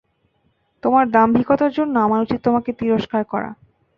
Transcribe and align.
তোমার 0.83 1.05
দাম্ভিকতার 1.09 1.71
জন্য 1.71 1.93
আমার 1.99 2.19
উচিৎ 2.21 2.39
তোমাকে 2.43 2.69
তিরস্কার 2.73 3.23
করা। 3.25 3.49